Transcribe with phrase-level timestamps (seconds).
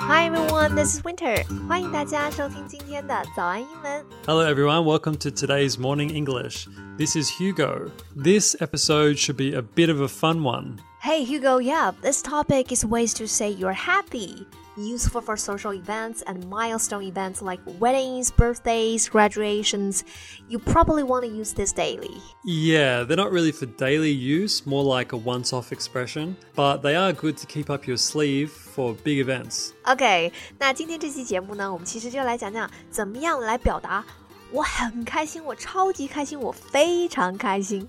[0.00, 1.44] Hi everyone, this is Winter.
[1.68, 4.04] 欢迎大家收听今天的早安英文。
[4.26, 4.82] Hello, everyone.
[4.82, 6.66] Welcome to today's Morning English.
[6.96, 7.92] This is Hugo.
[8.16, 10.78] This episode should be a bit of a fun one.
[11.00, 14.46] Hey Hugo, yeah, this topic is ways to say you're happy.
[14.76, 20.04] Useful for social events and milestone events like weddings, birthdays, graduations.
[20.48, 22.14] You probably want to use this daily.
[22.44, 26.94] Yeah, they're not really for daily use, more like a once off expression, but they
[26.94, 29.72] are good to keep up your sleeve for big events.
[29.84, 34.04] OK，那今天这期节目呢，我们其实就来讲讲怎么样来表达
[34.52, 37.88] 我很开心，我超级开心，我非常开心。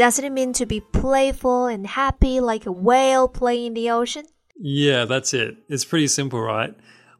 [0.00, 4.24] Does it mean to be playful and happy like a whale playing in the ocean?
[4.58, 5.56] Yeah, that's it.
[5.68, 6.74] It's pretty simple, right?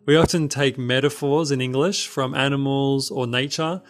[0.07, 3.83] We often take metaphors in English from animals or nature.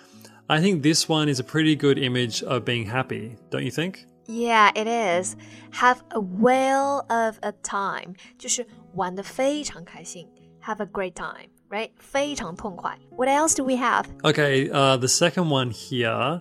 [0.49, 4.07] I think this one is a pretty good image of being happy, don't you think?
[4.29, 5.37] Yeah, it is.
[5.73, 10.29] Have a whale of a time，就是玩的非常开心。
[10.63, 11.91] Have a great time, right?
[11.99, 12.99] 非常痛快。
[13.11, 14.07] What else do we have?
[14.23, 16.41] Okay, uh, the second one here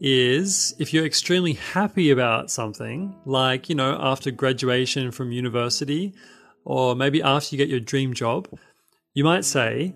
[0.00, 6.14] is if you're extremely happy about something, like, you know, after graduation from university,
[6.64, 8.48] or maybe after you get your dream job,
[9.14, 9.94] you might say,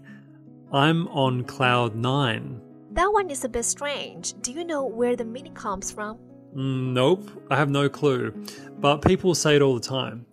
[0.73, 2.61] I'm on cloud nine.
[2.93, 4.35] That one is a bit strange.
[4.41, 6.19] Do you know where the meaning comes from?
[6.57, 8.33] Mm, nope, I have no clue.
[8.79, 10.27] But people say it all the time.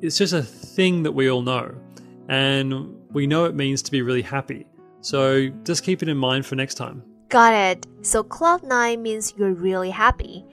[0.00, 1.74] It's just a thing that we all know.
[2.28, 4.66] And we know it means to be really happy.
[5.00, 7.02] So just keep it in mind for next time.
[7.31, 7.87] Got it.
[8.01, 10.45] So cloud nine means you're really happy.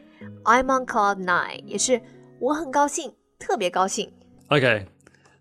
[0.44, 1.62] I'm on cloud nine.
[1.66, 2.00] 也是
[2.40, 4.10] 我很高兴，特别高兴。
[4.48, 4.86] Okay,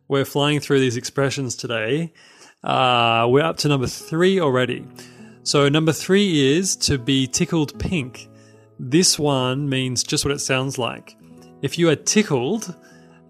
[0.08, 2.12] we're flying through these expressions today.
[2.62, 4.86] Uh, we're up to number three already.
[5.44, 8.30] So, number three is to be tickled pink.
[8.80, 11.18] This one means just what it sounds like.
[11.62, 12.76] If you are tickled,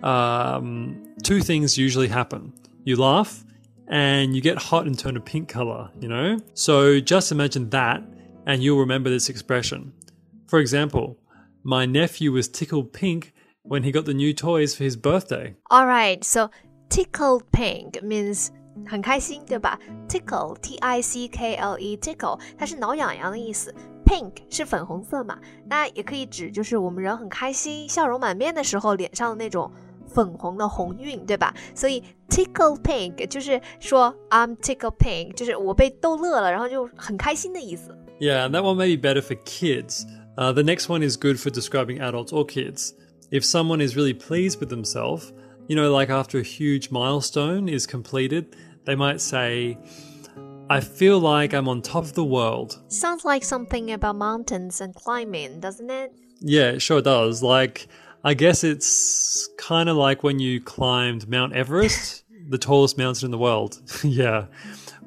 [0.04, 2.52] um, two things usually happen
[2.84, 3.46] you laugh
[3.88, 6.38] and you get hot and turn a pink color, you know?
[6.54, 8.02] So, just imagine that
[8.46, 9.94] and you'll remember this expression.
[10.48, 11.18] For example,
[11.64, 13.34] my nephew was tickled pink
[13.64, 15.56] when he got the new toys for his birthday.
[15.70, 16.50] All right, so
[16.90, 18.50] tickled pink means
[18.88, 19.80] 很开心，对吧？
[20.10, 23.74] Tickle, T I C K L E, tickle，它是挠痒痒的意思。
[24.06, 29.72] Pink 是粉红色嘛，那也可以指就是我们人很开心、笑容满面的时候脸上的那种
[30.08, 31.54] 粉红的红晕，对吧？
[31.74, 37.98] 所以 tickle pink 就是说 I'm tickle pink，就是我被逗乐了，然后就很开心的意思。
[38.20, 40.06] Yeah, and that one may be better for kids.
[40.38, 42.94] Uh, the next one is good for describing adults or kids.
[43.32, 45.34] If someone is really pleased with themselves,
[45.68, 48.56] you know, like after a huge milestone is completed,
[48.86, 49.78] they might say,
[50.70, 52.80] I feel like I'm on top of the world.
[52.90, 56.14] Sounds like something about mountains and climbing, doesn't it?
[56.40, 57.42] Yeah, it sure does.
[57.42, 57.88] Like,
[58.24, 63.32] I guess it's kind of like when you climbed Mount Everest, the tallest mountain in
[63.32, 63.82] the world.
[64.04, 64.46] yeah.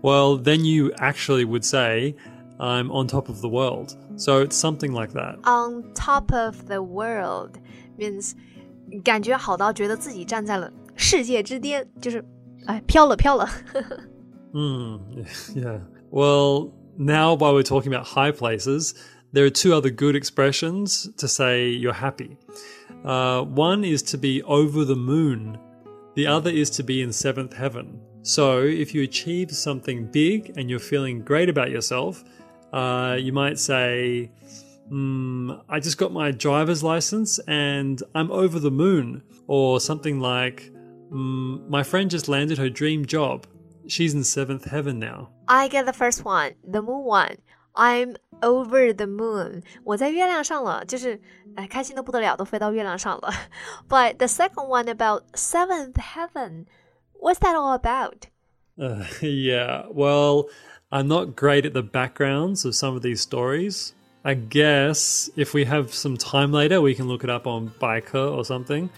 [0.02, 2.14] Well, then you actually would say,
[2.60, 3.96] I'm on top of the world.
[4.16, 5.38] So it's something like that.
[5.44, 7.58] On top of the world
[7.98, 8.34] means
[9.02, 12.24] 感觉好到觉得自己站在了世界之巅，就是
[12.66, 13.48] 哎飘了飘了。
[14.52, 15.00] Hmm.
[15.54, 15.80] Yeah.
[16.10, 18.94] Well, now while we're talking about high places,
[19.32, 22.36] there are two other good expressions to say you're happy.
[23.03, 25.57] Uh, one is to be over the moon.
[26.15, 27.99] The other is to be in seventh heaven.
[28.21, 32.23] So if you achieve something big and you're feeling great about yourself,
[32.71, 34.31] uh, you might say,
[34.91, 39.23] mm, I just got my driver's license and I'm over the moon.
[39.47, 40.71] Or something like,
[41.11, 43.47] mm, my friend just landed her dream job.
[43.87, 45.31] She's in seventh heaven now.
[45.47, 47.37] I get the first one, the moon one.
[47.74, 49.62] I'm over the moon.
[49.84, 51.20] 我在月亮上了，就是
[51.56, 53.30] 哎开心的不得了，都飞到月亮上了。
[53.88, 56.66] But the second one about seventh heaven,
[57.20, 58.28] what's that all about?
[58.78, 60.48] Uh, yeah, well,
[60.90, 63.92] I'm not great at the backgrounds of some of these stories.
[64.24, 68.36] I guess if we have some time later, we can look it up on Biker
[68.36, 68.90] or something.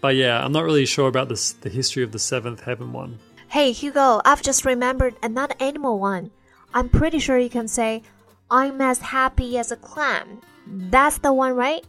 [0.00, 3.18] But yeah, I'm not really sure about this, the history of the seventh heaven one.
[3.48, 6.30] Hey Hugo, I've just remembered another animal one.
[6.72, 8.02] I'm pretty sure you can say,
[8.48, 10.40] I'm as happy as a clam.
[10.66, 11.84] That's the one, right?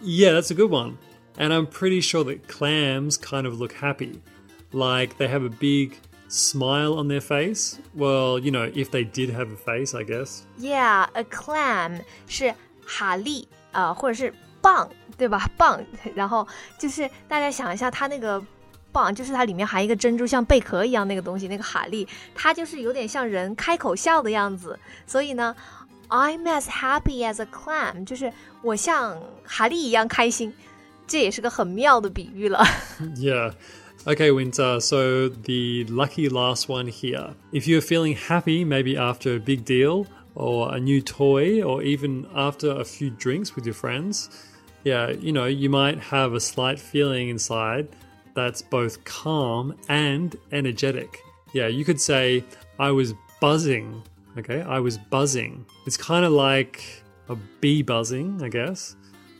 [0.00, 0.98] Yeah, that's a good one.
[1.38, 4.20] And I'm pretty sure that clams kind of look happy.
[4.72, 5.98] Like they have a big
[6.28, 7.78] smile on their face.
[7.94, 10.42] Well, you know, if they did have a face, I guess.
[10.58, 12.54] Yeah, a clam 是
[12.84, 14.32] 蛤蜊啊、呃，或者是
[14.62, 15.48] 蚌，对吧？
[15.58, 16.46] 蚌，然后
[16.78, 18.42] 就是大家想一下，它那个
[18.92, 24.78] 蚌，就是它里面含一个珍珠，像贝壳一样那个东西，那个蛤蜊，它就是有点像人开口笑的样子。
[25.06, 25.54] 所以呢
[26.10, 28.32] ，I'm as happy as a clam，就是
[28.62, 30.52] 我像蛤蜊一样开心。
[31.06, 32.64] 这也是个很妙的比喻了。
[33.16, 33.52] Yeah.
[34.04, 34.80] Okay, Winter.
[34.80, 37.34] So the lucky last one here.
[37.52, 42.26] If you're feeling happy, maybe after a big deal or a new toy, or even
[42.34, 44.28] after a few drinks with your friends,
[44.84, 47.88] yeah, you know, you might have a slight feeling inside
[48.34, 51.18] that's both calm and energetic.
[51.52, 52.44] Yeah, you could say,
[52.78, 54.02] I was buzzing.
[54.37, 55.65] Okay, I was buzzing.
[55.85, 58.95] It's kind of like a bee buzzing, I guess.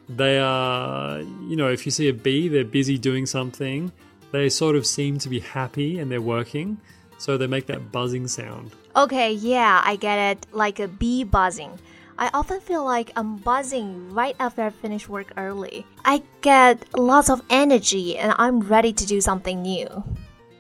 [0.09, 3.91] They are, you know, if you see a bee, they're busy doing something.
[4.31, 6.77] They sort of seem to be happy and they're working.
[7.17, 8.71] So they make that buzzing sound.
[8.95, 10.47] Okay, yeah, I get it.
[10.51, 11.79] Like a bee buzzing.
[12.17, 15.85] I often feel like I'm buzzing right after I finish work early.
[16.03, 19.87] I get lots of energy and I'm ready to do something new.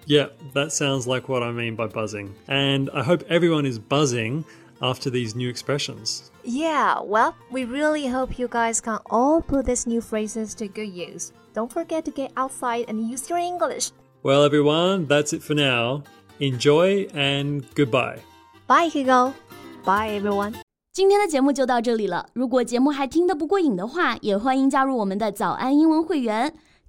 [0.06, 2.34] Yeah, that sounds like what I mean by buzzing.
[2.46, 4.44] And I hope everyone is buzzing
[4.80, 6.30] after these new expressions.
[6.44, 10.92] Yeah, well, we really hope you guys can all put these new phrases to good
[10.92, 11.32] use.
[11.54, 13.90] Don't forget to get outside and use your English.
[14.22, 16.04] Well, everyone, that's it for now.
[16.38, 18.20] Enjoy and goodbye.
[18.68, 19.32] Bye, Hugo.
[19.84, 20.54] Bye, everyone.
[20.92, 22.26] 今天的节目就到这里了。
[22.32, 26.54] 如果节目还听得不过瘾的话，也欢迎加入我们的早安英文会员。